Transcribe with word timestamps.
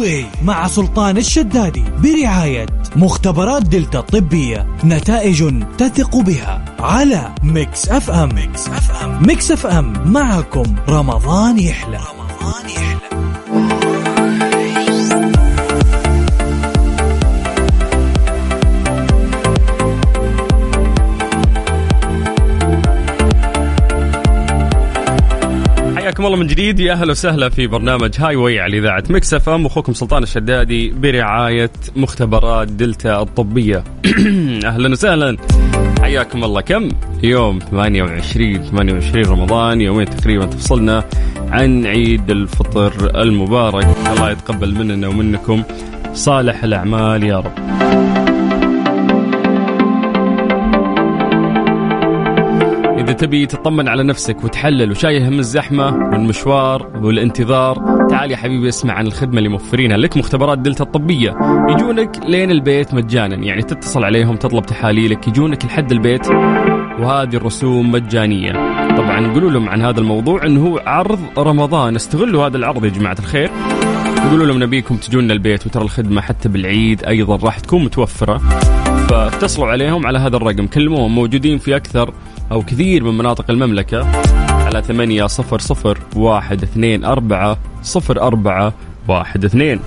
way 0.00 0.26
مع 0.44 0.66
سلطان 0.66 1.16
الشدادي 1.16 1.84
برعاية 1.98 2.66
مختبرات 2.96 3.62
دلتا 3.62 3.98
الطبية 3.98 4.66
نتائج 4.84 5.64
تثق 5.78 6.16
بها 6.16 6.64
على 6.80 7.34
Mix 7.42 7.88
FM. 7.88 8.34
Mix 8.34 8.68
FM. 8.68 9.26
Mix 9.26 9.50
FM. 9.52 10.12
معكم 10.12 10.76
رمضان 10.88 11.58
يحلى. 11.58 11.96
رمضان 11.98 12.70
يحلى. 12.70 13.09
حياكم 26.20 26.32
الله 26.34 26.44
من 26.44 26.46
جديد. 26.46 26.80
يا 26.80 26.92
أهلا 26.92 27.10
وسهلا 27.10 27.48
في 27.48 27.66
برنامج 27.66 28.10
Highway 28.18 28.60
على 28.60 28.78
إذاعة 28.78 29.04
Mix 29.10 29.34
FM 29.34 29.66
أخوكم 29.66 29.92
سلطان 29.92 30.22
الشدادي 30.22 30.90
برعاية 30.90 31.70
مختبرات 31.96 32.68
دلتا 32.68 33.22
الطبية. 33.22 33.84
أهلا 34.70 34.90
وسهلا. 34.90 35.36
حياكم 36.00 36.44
الله. 36.44 36.60
كم؟ 36.60 36.88
يوم 37.22 37.58
28 37.58 38.62
28 38.62 39.24
رمضان. 39.24 39.80
يومين 39.80 40.10
تقريبا 40.10 40.46
تفصلنا 40.46 41.04
عن 41.48 41.86
عيد 41.86 42.30
الفطر 42.30 43.22
المبارك. 43.22 43.86
الله 44.06 44.30
يتقبل 44.30 44.74
مننا 44.74 45.08
ومنكم 45.08 45.62
صالح 46.14 46.64
الأعمال 46.64 47.24
يا 47.24 47.36
رب. 47.36 48.19
إذا 53.10 53.18
تبي 53.18 53.46
تطمن 53.46 53.88
على 53.88 54.02
نفسك 54.02 54.44
وتحلل 54.44 54.90
وشايل 54.90 55.22
هم 55.22 55.38
الزحمة 55.38 55.86
والمشوار 55.86 56.90
والانتظار 57.02 58.06
تعال 58.10 58.30
يا 58.30 58.36
حبيبي 58.36 58.68
اسمع 58.68 58.94
عن 58.94 59.06
الخدمة 59.06 59.38
اللي 59.38 59.48
موفرينها. 59.48 59.96
لك 59.96 60.16
مختبرات 60.16 60.58
دلتا 60.58 60.84
الطبية. 60.84 61.36
يجونك 61.68 62.16
لين 62.26 62.50
البيت 62.50 62.94
مجانا 62.94 63.36
يعني 63.36 63.62
تتصل 63.62 64.04
عليهم 64.04 64.36
تطلب 64.36 64.66
تحاليلك 64.66 65.28
يجونك 65.28 65.64
لحد 65.64 65.92
البيت 65.92 66.28
وهذه 67.00 67.36
الرسوم 67.36 67.92
مجانية. 67.92 68.52
طبعا 68.96 69.32
قولوا 69.32 69.50
لهم 69.50 69.68
عن 69.68 69.82
هذا 69.82 70.00
الموضوع 70.00 70.46
انه 70.46 70.66
هو 70.66 70.82
عرض 70.86 71.20
رمضان. 71.38 71.94
استغلوا 71.94 72.46
هذا 72.46 72.56
العرض 72.56 72.84
يا 72.84 72.90
جماعة 72.90 73.16
الخير. 73.18 73.50
يقولوا 74.26 74.46
لهم 74.46 74.62
نبيكم 74.62 74.96
تجونا 74.96 75.32
البيت 75.32 75.66
وترى 75.66 75.82
الخدمة 75.82 76.20
حتى 76.20 76.48
بالعيد 76.48 77.04
أيضا 77.04 77.36
راح 77.36 77.58
تكون 77.58 77.84
متوفرة. 77.84 78.38
فاتصلوا 79.08 79.66
عليهم 79.66 80.06
على 80.06 80.18
هذا 80.18 80.36
الرقم 80.36 80.66
كلموهم 80.66 81.14
موجودين 81.14 81.58
في 81.58 81.76
أكثر 81.76 82.14
أو 82.52 82.62
كثير 82.62 83.04
من 83.04 83.18
مناطق 83.18 83.50
المملكة 83.50 84.06
على 84.50 84.82
ثمانية 84.82 85.26
صفر 85.26 85.58
صفر 85.58 85.98
واحد 86.16 86.62
اثنين 86.62 87.04
أربعة 87.04 87.58
صفر 87.82 88.22
أربعة 88.22 88.72
واحد 89.08 89.44
اثنين. 89.44 89.80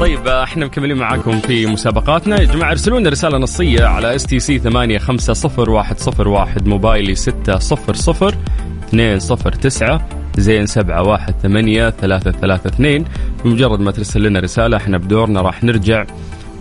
طيب 0.00 0.28
إحنا 0.28 0.66
مكملين 0.66 0.96
معاكم 0.96 1.40
في 1.40 1.66
مسابقاتنا. 1.66 2.40
يا 2.40 2.44
جماعة 2.44 2.70
ارسلوا 2.70 3.00
لنا 3.00 3.10
رسالة 3.10 3.38
نصية 3.38 3.84
على 3.84 4.14
STC 4.14 4.58
850101 4.58 6.68
موبايلي 6.68 7.14
600 7.14 7.58
209 8.92 10.00
زين 10.36 10.66
718 10.66 11.90
332 11.90 13.04
بمجرد 13.44 13.80
ما 13.80 13.90
ترسل 13.90 14.22
لنا 14.22 14.40
رسالة 14.40 14.76
إحنا 14.76 14.98
بدورنا 14.98 15.40
راح 15.40 15.64
نرجع 15.64 16.04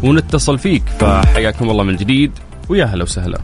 ونتصل 0.04 0.58
فيك. 0.58 0.84
فحياكم 1.00 1.70
الله 1.70 1.84
من 1.84 1.96
جديد 1.96 2.32
ويا 2.70 2.86
هلا 2.86 3.04
وسهلا. 3.04 3.40